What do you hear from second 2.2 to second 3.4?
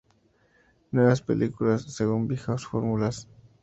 vieja fórmulas.